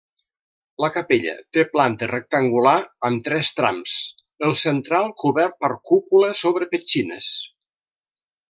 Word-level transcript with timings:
La 0.83 0.87
capella 0.93 1.35
té 1.57 1.65
planta 1.73 2.07
rectangular 2.13 2.73
amb 3.11 3.25
tres 3.29 3.53
trams, 3.59 3.95
el 4.49 4.57
central 4.65 5.13
cobert 5.25 5.63
per 5.67 5.73
cúpula 5.91 6.33
sobre 6.45 6.71
petxines. 6.73 7.33